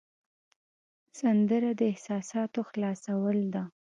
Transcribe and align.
سندره 1.19 1.69
د 1.79 1.81
احساساتو 1.91 2.59
خلاصول 2.69 3.37
ده 3.53 3.63